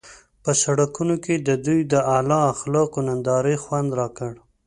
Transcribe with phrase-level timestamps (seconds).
[0.43, 4.31] په سړکونو کې د دوی د اعلی اخلاقو نندارې خوند راکړ.